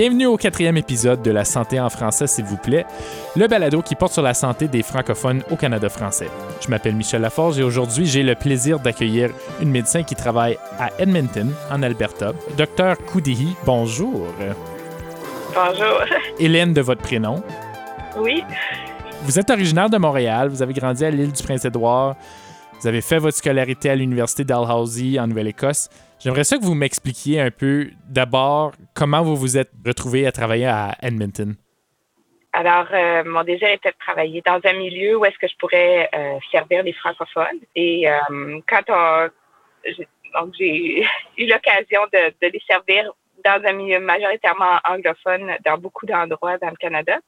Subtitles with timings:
[0.00, 2.86] Bienvenue au quatrième épisode de La santé en français, s'il vous plaît,
[3.36, 6.28] le balado qui porte sur la santé des francophones au Canada français.
[6.62, 9.28] Je m'appelle Michel Laforge et aujourd'hui, j'ai le plaisir d'accueillir
[9.60, 13.54] une médecin qui travaille à Edmonton, en Alberta, Dr Koudihi.
[13.66, 14.28] Bonjour.
[15.54, 16.00] Bonjour.
[16.38, 17.42] Hélène de votre prénom.
[18.16, 18.42] Oui.
[19.24, 22.16] Vous êtes originaire de Montréal, vous avez grandi à l'île du Prince-Édouard,
[22.80, 25.90] vous avez fait votre scolarité à l'Université Dalhousie en Nouvelle-Écosse.
[26.18, 30.66] J'aimerais ça que vous m'expliquiez un peu d'abord comment vous vous êtes retrouvé à travailler
[30.66, 31.56] à Edmonton.
[32.54, 36.08] Alors, euh, mon désir était de travailler dans un milieu où est-ce que je pourrais
[36.14, 37.60] euh, servir les francophones.
[37.76, 39.28] Et euh, quand on,
[40.58, 41.04] j'ai
[41.38, 43.12] eu l'occasion de, les servir
[43.44, 47.18] dans un milieu majoritairement anglophone dans beaucoup d'endroits dans le Canada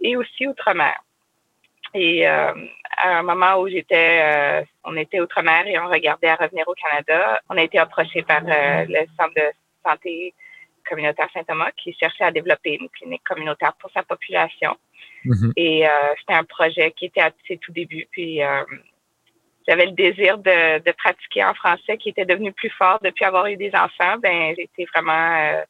[0.00, 0.98] et aussi outre-mer.
[1.94, 2.54] Et à
[3.00, 7.40] un moment où j'étais on était outre-mer et on regardait à revenir au Canada.
[7.48, 9.52] On a été approché par euh, le Centre de
[9.84, 10.34] santé
[10.88, 14.76] communautaire Saint-Thomas qui cherchait à développer une clinique communautaire pour sa population.
[15.26, 15.52] Mm-hmm.
[15.56, 18.08] Et euh, c'était un projet qui était à ses tout débuts.
[18.10, 18.64] Puis euh,
[19.68, 23.46] j'avais le désir de, de, pratiquer en français qui était devenu plus fort depuis avoir
[23.46, 24.16] eu des enfants.
[24.22, 25.62] Ben été vraiment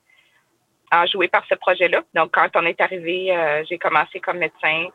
[0.93, 2.03] enjouée par ce projet-là.
[2.15, 3.37] Donc quand on est arrivé,
[3.69, 4.87] j'ai commencé comme médecin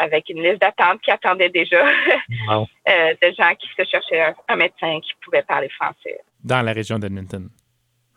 [0.00, 1.86] avec une liste d'attente qui attendait déjà
[2.50, 2.64] euh,
[3.22, 6.18] de gens qui se cherchaient un, médecin qui pouvait parler français.
[6.42, 7.48] Dans la région d'Edmonton.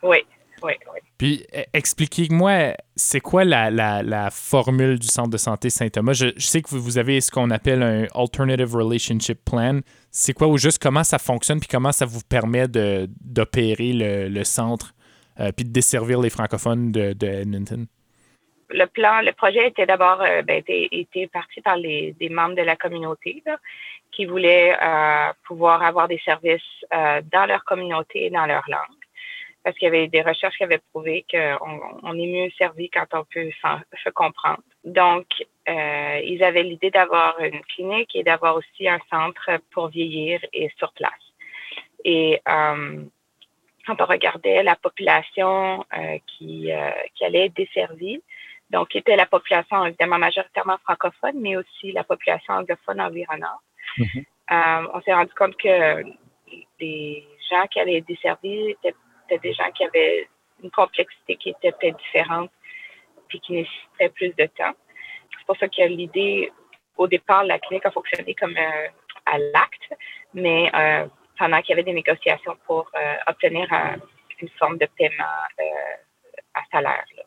[0.02, 0.20] Oui,
[0.64, 1.00] oui, oui.
[1.18, 6.14] Puis e, expliquez-moi, c'est quoi la, la, la, formule du Centre de santé Saint-Thomas?
[6.14, 9.82] Je, sais que vous avez ce qu'on appelle un Alternative Relationship Plan.
[10.10, 14.44] C'est quoi ou juste comment ça fonctionne puis comment ça vous permet d'opérer le, le,
[14.44, 14.94] centre
[15.40, 17.88] euh, puis de desservir les francophones de, de Edmonton?
[18.70, 22.62] Le plan, le projet était d'abord euh, ben, était, parti par les des membres de
[22.62, 23.44] la communauté
[24.12, 26.62] qui voulaient euh, pouvoir avoir des services
[26.94, 29.04] euh, dans leur communauté et dans leur langue.
[29.64, 33.08] Parce qu'il y avait des recherches qui avaient prouvé qu'on on est mieux servi quand
[33.14, 33.50] on peut
[34.04, 34.62] se comprendre.
[34.84, 35.26] Donc,
[35.66, 40.92] ils avaient l'idée d'avoir une clinique et d'avoir aussi un centre pour vieillir et sur
[40.92, 41.14] place.
[42.04, 45.86] Et quand on regardait la population
[46.28, 46.70] qui,
[47.16, 48.22] qui allait être desservie,
[48.74, 53.62] donc qui était la population évidemment majoritairement francophone, mais aussi la population anglophone environnante.
[53.98, 54.26] Mm-hmm.
[54.52, 56.04] Euh, on s'est rendu compte que
[56.80, 58.96] les gens qui allaient être desservis étaient,
[59.42, 60.28] des gens qui avaient
[60.64, 62.52] une complexité qui était peut-être différente
[63.28, 64.74] puis qui nécessitaient plus de temps.
[65.38, 66.52] C'est pour ça que l'idée,
[66.98, 68.88] au départ, la clinique a fonctionné comme euh,
[69.26, 69.94] à l'acte,
[70.34, 71.06] mais euh,
[71.38, 72.92] pendant qu'il y avait des négociations pour
[73.28, 73.68] obtenir
[74.40, 75.24] une forme de paiement
[76.54, 77.06] à salaire.
[77.18, 77.24] Là.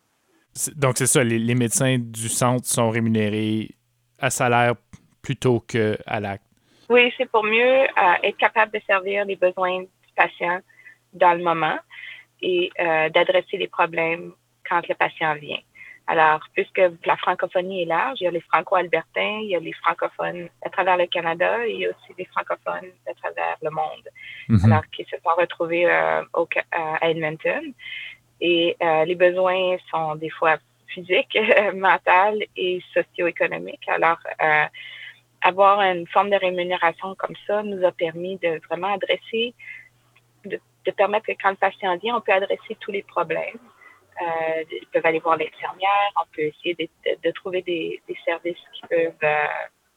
[0.77, 3.71] Donc, c'est ça, les, médecins du centre sont rémunérés
[4.19, 4.75] à salaire
[5.23, 6.45] plutôt qu'à l'acte.
[6.89, 10.61] Oui, c'est pour mieux euh, être capable de servir les besoins du patient
[11.13, 11.79] dans le moment
[12.41, 14.33] et euh, d'adresser les problèmes
[14.69, 15.59] quand le patient vient.
[16.09, 19.73] Alors, puisque la francophonie est large, il y a les franco-albertains, il y a les
[19.73, 23.71] francophones à travers le Canada et il y a aussi les francophones à travers le
[23.71, 24.09] monde,
[24.49, 24.67] mm-hmm.
[24.67, 27.73] alors qui se sont retrouvés euh, au, à Edmonton.
[28.41, 30.57] Et euh, les besoins sont des fois
[30.89, 31.39] physiques,
[31.75, 33.89] mentaux et socio-économiques.
[33.89, 34.65] Alors, euh,
[35.43, 39.55] avoir une forme de rémunération comme ça nous a permis de vraiment adresser,
[40.45, 43.59] de, de permettre que quand le patient vient, on peut adresser tous les problèmes.
[44.21, 46.89] Euh, ils peuvent aller voir l'infirmière, on peut essayer de,
[47.23, 49.45] de, trouver des, des, services qui peuvent euh,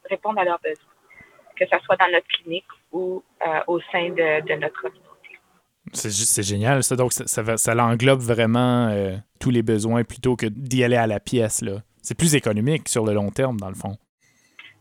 [0.09, 0.91] répondre à leurs besoins,
[1.55, 5.08] que ce soit dans notre clinique ou euh, au sein de, de notre communauté.
[5.93, 6.95] C'est génial, ça.
[6.95, 11.07] Donc, ça, ça, ça englobe vraiment euh, tous les besoins plutôt que d'y aller à
[11.07, 11.61] la pièce.
[11.61, 11.81] là.
[12.01, 13.97] C'est plus économique sur le long terme, dans le fond.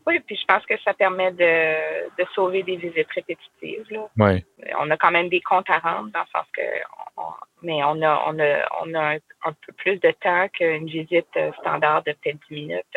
[0.06, 3.84] Oui, puis je pense que ça permet de, de sauver des visites répétitives.
[3.91, 4.08] Là.
[4.16, 4.44] Ouais.
[4.81, 6.62] On a quand même des comptes à rendre, dans le sens que
[7.62, 11.26] mais on a, on a, on a un, peu plus de temps qu'une visite
[11.61, 12.96] standard de peut-être 10 minutes.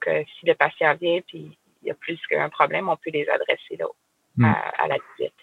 [0.00, 3.28] que si le patient vient puis il y a plus qu'un problème, on peut les
[3.28, 3.86] adresser là,
[4.36, 4.44] hmm.
[4.44, 5.34] à la visite.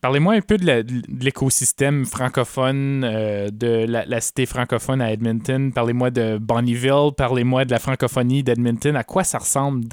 [0.00, 0.84] Parlez-moi un peu de
[1.22, 5.72] l'écosystème francophone euh, de la, cité francophone à Edmonton.
[5.72, 8.96] Parlez-moi de Bonnyville, parlez-moi de la francophonie d'Edmonton.
[8.96, 9.84] À quoi ça ressemble?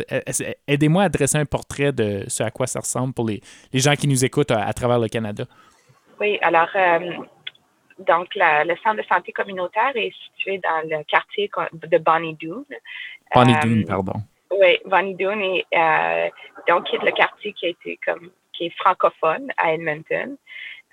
[0.67, 3.41] Aidez-moi à dresser un portrait de ce à quoi ça ressemble pour les,
[3.73, 5.43] gens qui nous écoutent à, travers le Canada.
[6.19, 7.11] Oui, alors, euh,
[7.99, 12.65] donc, le centre de santé communautaire est situé dans le quartier de Bonnie Doon.
[13.35, 14.13] Bonnie Doon, euh, pardon.
[14.51, 16.31] Oui, Bonnie Doon, est,
[16.67, 18.31] donc, le quartier qui a été comme
[18.77, 20.37] francophone à Edmonton.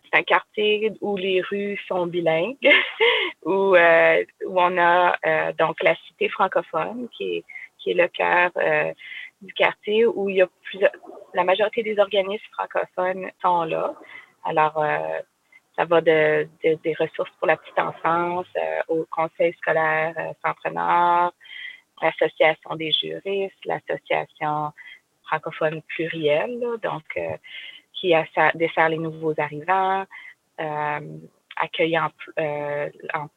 [0.05, 2.57] C'est un quartier où les rues sont bilingues,
[3.45, 7.45] où, euh, où on a euh, donc la cité francophone qui est,
[7.79, 8.93] qui est le cœur euh,
[9.41, 10.93] du quartier où il y a plusieurs,
[11.35, 13.95] la majorité des organismes francophones sont là.
[14.45, 14.83] Alors,
[15.77, 18.47] ça va de, des ressources pour la petite enfance
[18.89, 21.33] au conseil scolaire Centre Nord,
[22.01, 24.73] l'association des juristes, l'association
[25.27, 27.19] francophone plurielle, donc
[27.93, 28.15] qui
[28.55, 30.05] dessert les nouveaux arrivants,
[31.57, 32.11] accueillant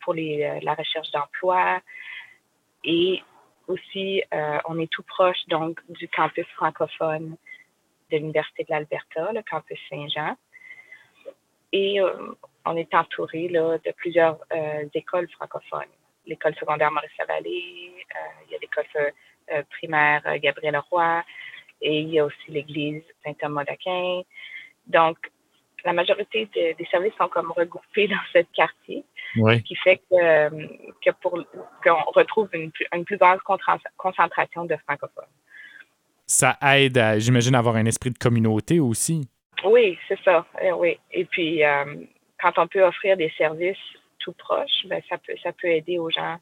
[0.01, 1.81] pour les, la recherche d'emploi
[2.83, 3.21] et
[3.68, 4.24] aussi,
[4.68, 7.38] on est tout proche donc du campus francophone
[8.12, 10.36] de l'Université de l'Alberta, le campus Saint-Jean.
[11.71, 12.33] Et euh,
[12.65, 15.94] on est entouré de plusieurs euh, écoles francophones.
[16.25, 19.13] L'école secondaire Maurice-Lavallée, euh, il y a l'école
[19.71, 21.24] primaire Gabriel Leroy,
[21.81, 24.22] et il y a aussi l'église Saint-Thomas d'Aquin.
[24.88, 25.18] Donc,
[25.86, 29.04] la majorité des services sont comme regroupés dans ce quartier,
[29.36, 30.50] ce qui fait que,
[31.06, 31.38] que pour
[31.84, 33.40] qu'on retrouve une, une plus grande
[33.98, 35.26] concentration de francophones
[36.30, 39.28] ça aide, j'imagine, à avoir un esprit de communauté aussi.
[39.66, 40.46] Oui, c'est ça.
[40.62, 40.98] Eh oui.
[41.12, 41.96] Et puis, euh,
[42.40, 43.78] quand on peut offrir des services
[44.20, 46.38] tout proches, ben, ça, peut, ça peut aider aux gens.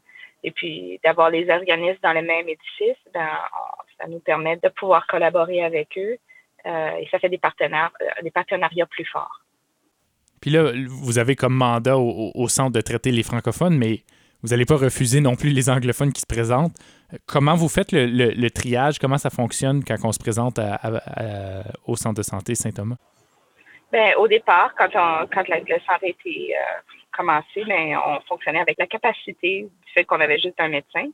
[0.48, 3.28] Et puis, d'avoir les organismes dans le même édifice, ben,
[4.00, 6.18] ça nous permet de pouvoir collaborer avec eux
[6.66, 9.42] euh, et ça fait des, partenaires, euh, des partenariats plus forts.
[10.40, 14.04] Puis là, vous avez comme mandat au centre de traiter les francophones, mais
[14.42, 16.78] vous n'allez pas refuser non plus les anglophones qui se présentent.
[17.26, 19.00] Comment vous faites le, triage?
[19.00, 20.62] Comment ça fonctionne quand on se présente
[21.86, 22.96] au centre de santé Saint-Thomas?
[23.92, 26.62] Bien, au départ, quand, on, quand le centre a été euh,
[27.16, 31.08] commencé, bien, on fonctionnait avec la capacité du fait qu'on avait juste un médecin.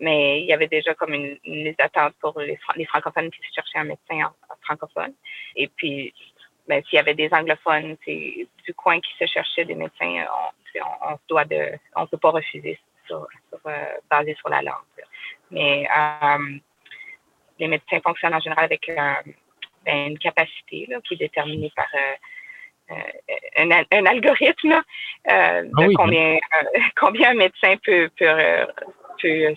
[0.00, 3.84] Mais il y avait déjà comme une, liste d'attente pour les, francophones qui cherchaient un
[3.84, 4.30] médecin
[4.62, 5.14] francophone.
[5.54, 6.12] Et puis,
[6.68, 10.26] ben, s'il y avait des anglophones du coin qui se cherchaient des médecins,
[10.74, 13.26] on, on, doit de, on peut pas refuser sur,
[13.66, 14.74] euh, basé sur la langue.
[15.50, 16.58] Mais euh,
[17.58, 19.12] les médecins fonctionnent en général avec euh,
[19.86, 21.86] ben, une capacité qui est déterminée par
[22.90, 24.82] un, un, algorithme
[25.28, 26.38] ah de combien,
[26.96, 28.66] combien un médecin peut, peut,
[29.20, 29.54] peut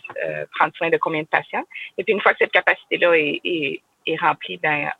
[0.57, 1.65] prendre soin de combien de patients.
[1.97, 4.91] Et puis une fois que cette capacité-là est, est, est, remplie, ben,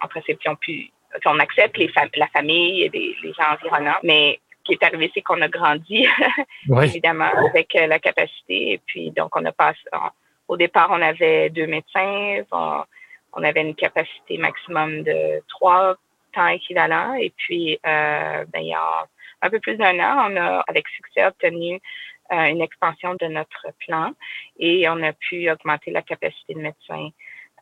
[0.00, 0.90] en principe, on, pu,
[1.24, 5.22] on accepte les la famille et les, les gens environnants, mais qui est arrivé, c'est
[5.22, 6.06] qu'on a grandi,
[6.82, 8.72] évidemment, avec euh, la capacité.
[8.72, 9.80] Et puis, donc, on a passé.
[10.48, 12.42] au départ, on avait deux médecins.
[12.52, 12.84] On,
[13.42, 15.96] avait une capacité maximum de trois
[16.32, 17.14] temps équivalents.
[17.14, 19.06] Et puis, euh, ben, il y a
[19.42, 21.80] un peu plus d'un an, on a, avec succès, obtenu
[22.32, 24.12] euh, une expansion de notre plan
[24.58, 27.10] et on a pu augmenter la capacité de médecins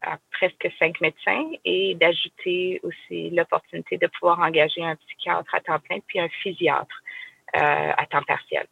[0.02, 5.78] à presque cinq médecins et d'ajouter aussi l'opportunité de pouvoir engager un psychiatre à temps
[5.78, 7.02] plein puis un physiatre
[7.56, 8.66] euh, à temps partiel.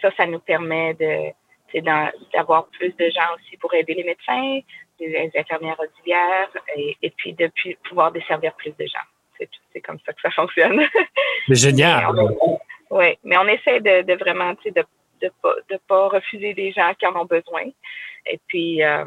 [0.00, 1.32] Ça, ça nous permet de
[1.80, 4.60] d'avoir plus de gens aussi pour aider les médecins,
[5.00, 7.50] les infirmières auxiliaires et, puis de
[7.88, 9.48] pouvoir desservir plus de gens.
[9.72, 10.80] C'est comme ça que ça fonctionne.
[11.48, 12.06] C'est génial.
[12.90, 14.84] Oui, mais on essaie de, de vraiment de
[15.24, 17.64] de pas, de pas refuser des gens qui en ont besoin
[18.26, 19.04] et puis euh,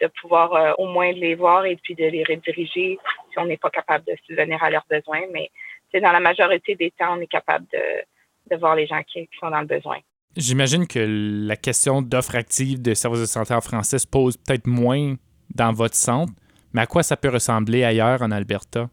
[0.00, 2.98] de pouvoir euh, au moins les voir et puis de les rediriger
[3.30, 5.22] si on n'est pas capable de subvenir à leurs besoins.
[5.32, 5.50] Mais
[5.90, 9.28] c'est dans la majorité des temps, on est capable de, de voir les gens qui,
[9.38, 9.98] sont dans le besoin.
[10.36, 11.00] J'imagine que
[11.46, 15.16] la question d'offre active de services de santé en français se pose peut-être moins
[15.54, 16.32] dans votre centre,
[16.72, 18.88] mais à quoi ça peut ressembler ailleurs en Alberta?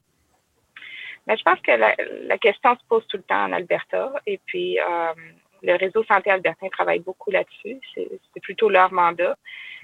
[1.28, 4.14] Ben, je pense que la, question se pose tout le temps en Alberta.
[4.26, 5.14] Et puis, euh,
[5.62, 7.80] le réseau Santé Albertin travaille beaucoup là-dessus.
[7.94, 9.36] C'est plutôt leur mandat.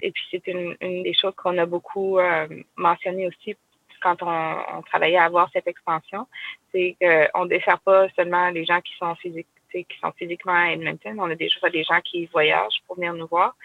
[0.02, 3.56] Et puis, c'est une, des choses qu'on a beaucoup euh, mentionné aussi
[4.00, 6.26] quand on, travaillait à avoir cette expansion.
[6.72, 9.46] C'est qu'on ne dessert pas seulement les gens qui sont physiques
[9.82, 11.18] qui sont physiquement à Edmonton.
[11.18, 13.56] On a déjà des gens qui voyagent pour venir nous voir.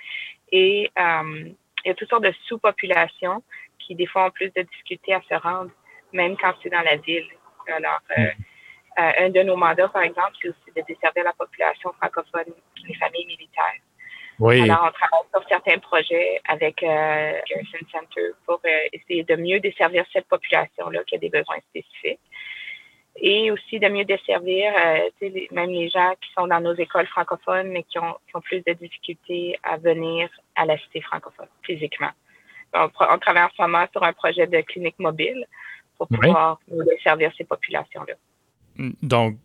[0.52, 1.50] Et euh,
[1.86, 3.44] il y a toutes sortes de sous-populations
[3.78, 5.72] qui, des fois, ont plus de difficultés à se rendre,
[6.12, 7.28] même quand c'est dans la ville.
[7.68, 8.26] Alors, euh,
[9.00, 12.54] euh, un de nos mandats, par exemple, c'est aussi de desservir la population francophone,
[12.88, 13.80] les familles militaires.
[14.40, 14.62] Oui.
[14.62, 19.60] Alors, on travaille sur certains projets avec euh, Garrison Center pour euh, essayer de mieux
[19.60, 22.22] desservir cette population-là qui a des besoins spécifiques.
[23.18, 27.70] Et aussi de mieux desservir euh, même les gens qui sont dans nos écoles francophones,
[27.70, 32.12] mais qui ont, qui ont plus de difficultés à venir à la cité francophone physiquement.
[32.74, 35.46] On, on travaille en ce moment sur un projet de clinique mobile
[35.98, 38.14] pour pouvoir desservir ces populations-là.
[39.02, 39.36] Donc,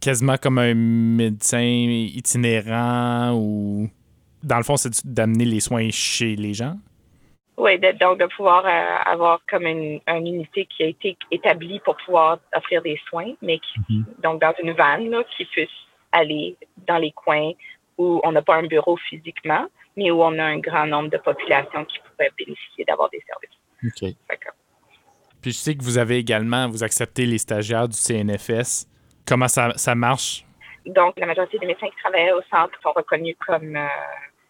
[0.00, 3.88] quasiment comme un médecin itinérant ou.
[4.42, 6.76] Dans le fond, c'est d'amener les soins chez les gens?
[7.58, 12.38] Oui, donc de pouvoir euh, avoir comme une, unité qui a été établie pour pouvoir
[12.54, 14.04] offrir des soins, mais qui, mhm.
[14.22, 15.68] donc dans une vanne là, qui puisse
[16.12, 17.50] aller dans les coins
[17.98, 21.16] où on n'a pas un bureau physiquement, mais où on a un grand nombre de
[21.16, 23.58] populations qui pourraient bénéficier d'avoir des services.
[23.84, 24.38] OK.
[25.42, 28.86] Puis je sais que vous avez également, vous acceptez les stagiaires du CNFS.
[29.26, 30.44] Comment ça, ça marche?
[30.86, 33.86] Donc, la majorité des médecins qui travaillent au centre sont reconnus comme euh,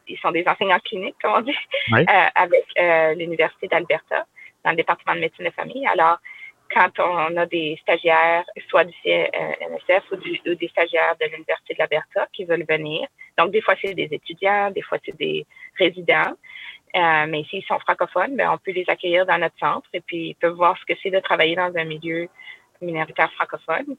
[0.08, 1.56] ils sont des enseignants cliniques, comme on dit,
[1.92, 4.26] euh, avec euh, l'Université d'Alberta,
[4.64, 5.86] dans le département de médecine de famille.
[5.86, 6.18] Alors,
[6.70, 11.78] quand on a des stagiaires, soit du NSF ou, ou, des stagiaires de l'Université de
[11.78, 15.46] l'Alberta qui veulent venir, donc des fois c'est des étudiants, des fois c'est des
[15.78, 16.34] résidents,
[16.96, 20.30] euh, mais s'ils sont francophones, ben, on peut les accueillir dans notre centre et puis
[20.30, 22.28] ils peuvent voir ce que c'est de travailler dans un milieu
[22.80, 23.96] minoritaire francophone.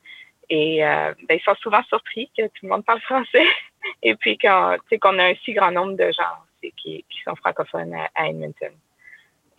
[0.49, 3.45] Et euh, ben, ils sont souvent surpris que tout le monde parle français
[4.03, 8.71] et puis qu'on a un si grand nombre de gens qui, sont francophones à, Edmonton.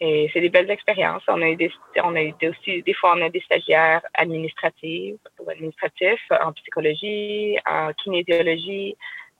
[0.02, 1.22] Et c'est des belles expériences.
[1.28, 1.70] On a eu des,
[2.02, 7.58] on a eu aussi, des fois, on a des stagiaires administratifs ou administratifs en psychologie,
[7.66, 8.96] en kinésiologie.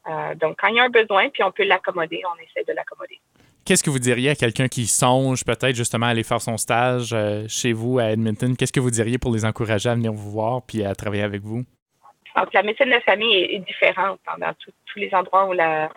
[0.06, 2.75] Euh, donc, quand il y a un besoin, puis on peut l'accommoder, on essaie de
[2.75, 3.20] l'accommoder.
[3.64, 7.10] Qu'est-ce que vous diriez à quelqu'un qui songe peut-être justement à aller faire son stage
[7.12, 8.56] euh, chez vous à Edmonton?
[8.56, 11.42] Qu'est-ce que vous diriez pour les encourager à venir vous voir puis à travailler avec
[11.42, 11.64] vous?
[12.37, 15.90] Donc, la médecine de famille est, différente dans tous les endroits où, la,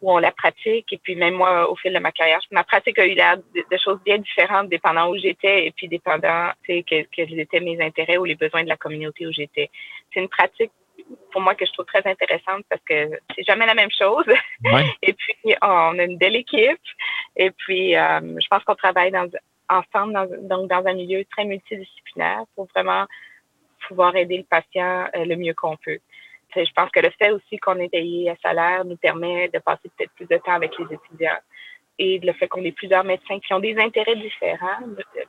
[0.00, 0.92] où on la pratique.
[0.92, 3.76] Et puis, même moi, au fil de ma carrière, ma pratique a eu l'air de,
[3.82, 8.24] choses bien différentes dépendant où j'étais et puis dépendant que, quels étaient mes intérêts ou
[8.24, 9.70] les besoins de la communauté où j'étais.
[10.12, 10.72] C'est une pratique
[11.32, 14.26] pour moi que je trouve très intéressante parce que c'est jamais la même chose.
[15.02, 16.80] et puis on a une belle équipe.
[17.36, 19.28] Et puis euh, je pense qu'on travaille dans,
[19.68, 23.06] ensemble dans, donc dans un milieu très multidisciplinaire pour vraiment
[23.90, 25.98] pouvoir aider le patient euh, le mieux qu'on peut.
[26.54, 29.90] Je pense que le fait aussi qu'on est payé à salaire nous permet de passer
[29.96, 31.40] peut-être plus de temps avec les étudiants.
[31.98, 34.80] Et le fait qu'on ait plusieurs médecins qui ont des intérêts différents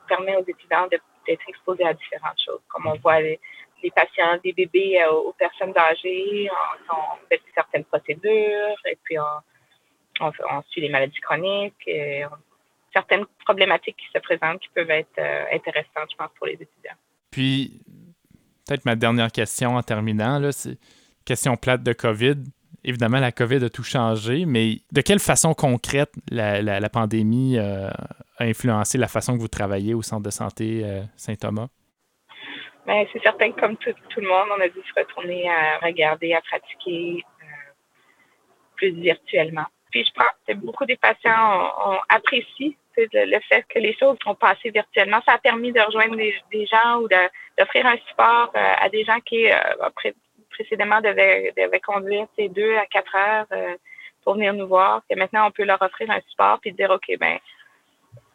[0.08, 2.62] permet aux étudiants d'être exposés à différentes choses.
[2.68, 6.48] Comme on voit des patients, des bébés euh, aux personnes âgées.
[6.90, 11.86] On, fait certaines procédures et puis on, suit les maladies chroniques.
[11.86, 12.24] Et
[12.92, 16.98] certaines problématiques qui se présentent qui peuvent être euh, intéressantes, je pense, pour les étudiants.
[17.30, 17.80] Puis,
[18.66, 20.78] peut-être ma dernière question en terminant, là, c'est
[21.24, 22.36] question plate de COVID.
[22.84, 27.88] Évidemment, la COVID a tout changé, mais de quelle façon concrète la, pandémie euh,
[28.38, 30.84] a influencé la façon que vous travaillez au Centre de santé
[31.16, 31.68] Saint-Thomas?
[32.86, 36.34] Ben, c'est certain que comme tout, le monde, on a dû se retourner à regarder,
[36.34, 37.46] à pratiquer euh,
[38.76, 39.66] plus virtuellement.
[39.92, 44.34] Puis je pense que beaucoup des patients ont, apprécié le, fait que les choses sont
[44.34, 45.20] passées virtuellement.
[45.26, 47.08] Ça a permis de rejoindre des, gens ou
[47.58, 49.56] d'offrir un support euh, à des gens qui euh,
[50.50, 53.46] précédemment devaient, devaient conduire deux à quatre heures
[54.22, 55.02] pour venir nous voir.
[55.10, 57.38] Et maintenant, on peut leur offrir un support puis dire OK, ben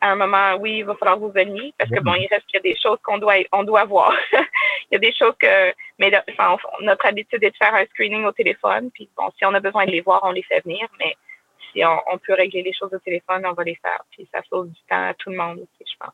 [0.01, 2.55] à un moment, oui, il va falloir vous venir parce que bon, il reste qu'il
[2.55, 4.15] y a des choses qu'on doit, on doit voir.
[4.33, 8.25] il y a des choses que, mais enfin, notre habitude est de faire un screening
[8.25, 8.91] au téléphone.
[8.91, 10.87] Puis bon, si on a besoin de les voir, on les fait venir.
[10.99, 11.15] Mais
[11.71, 14.03] si on, peut régler les choses au téléphone, on va les faire.
[14.11, 16.13] Puis ça sauve du temps à tout le monde aussi, je pense.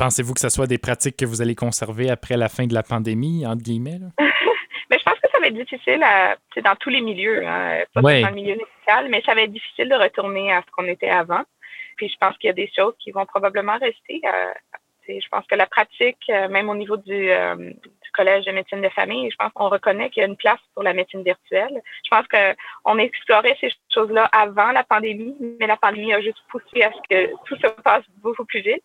[0.00, 2.82] Pensez-vous que ce soit des pratiques que vous allez conserver après la fin de la
[2.82, 3.98] pandémie, entre guillemets?
[4.90, 8.00] mais je pense que ça va être difficile à, dans tous les milieux, hein, pas
[8.00, 11.10] dans le milieu médical, mais ça va être difficile de retourner à ce qu'on était
[11.10, 11.42] avant.
[11.98, 14.22] Puis je pense qu'il y a des choses qui vont probablement rester.
[14.24, 14.54] Euh,
[15.06, 17.70] je pense que la pratique, euh, même au niveau du, euh,
[18.10, 20.60] du, collège de médecine de famille, je pense qu'on reconnaît qu'il y a une place
[20.74, 21.80] pour la médecine virtuelle.
[22.04, 26.82] Je pense qu'on explorait ces choses-là avant la pandémie, mais la pandémie a juste poussé
[26.82, 28.84] à ce que tout se passe beaucoup plus vite.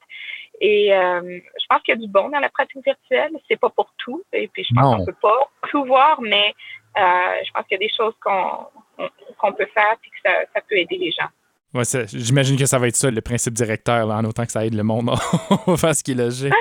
[0.62, 3.32] Et je pense qu'il y a du bon dans la pratique virtuelle.
[3.48, 4.24] C'est pas pour tout.
[4.34, 6.53] Et puis je pense qu'on peut pas tout voir, mais
[6.96, 10.77] je pense qu'il y a des choses qu'on peut faire et que ça, ça peut
[10.77, 11.29] aider les gens.
[11.75, 14.75] Ouais, j'imagine que ça va être ça, le principe directeur, en autant que ça aide
[14.75, 15.10] le monde
[15.67, 16.53] à faire ce qui est logique.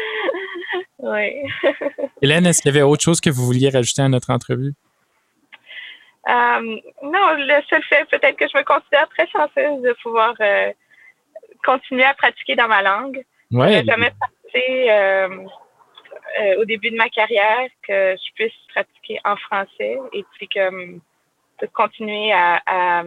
[0.99, 1.45] oui.
[2.25, 4.73] Hélène, est-ce qu'il y avait autre chose que vous vouliez rajouter à notre entrevue?
[6.27, 6.61] Euh,
[7.03, 10.73] non, le seul fait, peut-être que je me considère très chanceuse de pouvoir euh,
[11.67, 13.23] continuer à pratiquer dans ma langue.
[13.51, 13.73] Ouais.
[13.75, 19.37] Je n'ai jamais pensé euh, au début de ma carrière que je puisse pratiquer en
[19.37, 23.05] français et puis que de continuer à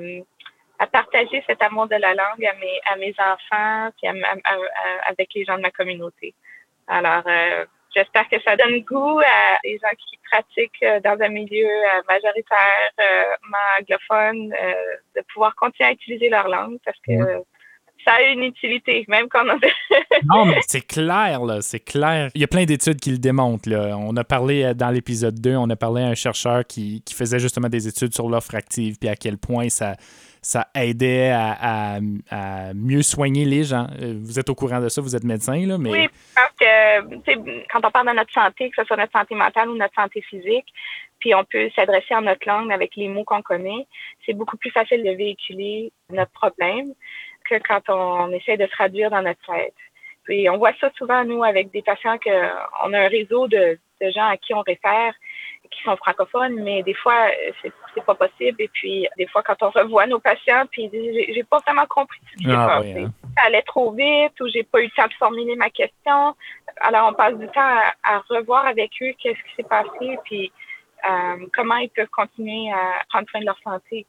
[0.79, 4.07] à partager cet amour de la langue à mes, à mes enfants puis
[5.09, 6.35] avec les gens de ma communauté.
[6.87, 7.23] Alors,
[7.97, 12.01] j'espère que ça donne goût à des gens qui pratiquent euh, dans un milieu euh,
[12.07, 14.49] majoritairement anglophone
[15.15, 17.43] de pouvoir continuer à utiliser leur langue parce que
[18.05, 22.29] ça a une utilité, même quand on Non, mais c'est clair, là, c'est clair.
[22.35, 23.69] Il y a plein d'études qui le démontrent.
[23.69, 23.97] Là.
[23.97, 27.39] On a parlé dans l'épisode 2, on a parlé à un chercheur qui, qui faisait
[27.39, 29.95] justement des études sur l'offre active, puis à quel point ça,
[30.47, 31.99] ça aidait à,
[32.73, 33.87] mieux soigner les gens.
[34.01, 35.91] Euh, vous êtes au courant de ça, vous êtes médecin, là, mais...
[35.91, 39.67] Oui, parce que quand on parle de notre santé, que ce soit notre santé mentale
[39.67, 40.67] ou notre santé physique,
[41.19, 43.87] puis on peut s'adresser en notre langue avec les mots qu'on connaît,
[44.25, 46.93] c'est beaucoup plus facile de véhiculer notre problème
[47.49, 49.75] que quand on essaie de traduire dans notre tête.
[50.23, 53.77] Puis on voit ça souvent, nous, avec des patients qu'on a un réseau de
[54.15, 55.13] gens à qui on réfère
[55.71, 57.29] qui sont francophones, mais des fois,
[57.61, 58.61] c'est, c'est pas possible.
[58.61, 62.37] Et puis, des fois, quand on revoit nos patients, puis j'ai, pas vraiment compris ce
[62.37, 63.03] qui s'est ah, passé.
[63.03, 63.11] Hein.
[63.37, 66.35] Ça allait trop vite ou j'ai pas eu le temps de formuler ma question.
[66.81, 70.51] Alors, on passe du temps à, revoir avec eux qu'est-ce qui s'est passé, puis
[71.09, 74.05] euh, comment ils peuvent continuer à prendre soin de leur santé.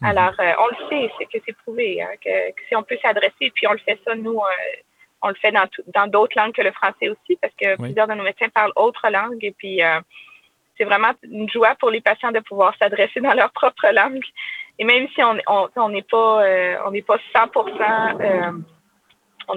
[0.00, 0.08] Mhm.
[0.08, 2.30] Alors, euh, on le sait, c'est que c'est prouvé, hein, que,
[2.68, 4.82] si on peut s'adresser, puis on le fait ça, nous, euh,
[5.22, 8.14] on le fait dans, dans d'autres langues que le français aussi, parce que plusieurs de
[8.14, 9.80] nos médecins parlent autres langues, et puis
[10.76, 14.24] c'est vraiment une joie pour les patients de pouvoir s'adresser dans leur propre langue.
[14.78, 15.82] Et même si on n'est on, pas
[16.84, 18.64] on n'est pas 100%
[19.48, 19.54] on,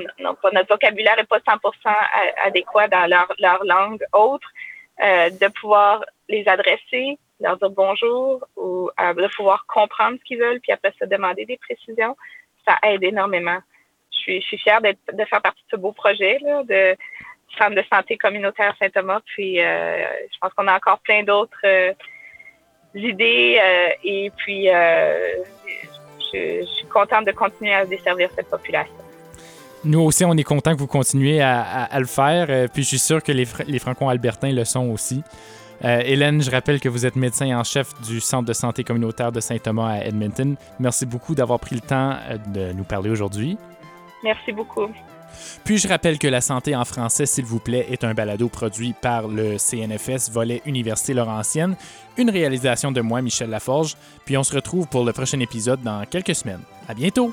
[0.53, 1.59] notre vocabulaire n'est pas 100%
[2.45, 4.47] adéquat dans leur, leur langue autre,
[5.03, 10.39] euh, de pouvoir les adresser, leur dire bonjour ou euh, de pouvoir comprendre ce qu'ils
[10.39, 12.15] veulent, puis après se demander des précisions,
[12.67, 13.59] ça aide énormément.
[14.11, 16.97] Je suis, je suis fière de faire partie de ce beau projet là, de
[17.57, 19.21] Centre de santé communautaire Saint-Thomas.
[19.25, 19.97] Puis euh,
[20.31, 21.93] je pense qu'on a encore plein d'autres
[22.95, 23.59] idées
[24.03, 25.43] et puis je,
[26.33, 28.95] je suis contente de continuer à desservir cette population.
[29.85, 32.47] Nous aussi, on est content que vous continuiez à, le faire.
[32.49, 35.23] Euh, puis je suis sûr que les, les Franco-Albertains le sont aussi.
[35.85, 39.31] Euh, Hélène, je rappelle que vous êtes médecin en chef du Centre de santé communautaire
[39.31, 40.57] de Saint-Thomas à Edmonton.
[40.79, 43.57] Merci beaucoup d'avoir pris le temps euh, de nous parler aujourd'hui.
[44.21, 44.89] Merci beaucoup.
[45.63, 48.93] Puis je rappelle que La santé en français, s'il vous plaît, est un balado produit
[48.93, 51.75] par le CNFS, volet Université Laurentienne,
[52.17, 53.95] une réalisation de moi, Michel Laforge.
[54.25, 56.61] Puis on se retrouve pour le prochain épisode dans quelques semaines.
[56.87, 57.31] À bientôt!